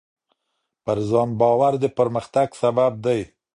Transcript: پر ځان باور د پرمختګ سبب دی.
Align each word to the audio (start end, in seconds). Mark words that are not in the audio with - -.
پر 0.83 0.97
ځان 1.09 1.29
باور 1.39 1.73
د 1.83 1.85
پرمختګ 1.97 2.47
سبب 2.61 2.91
دی. 3.05 3.21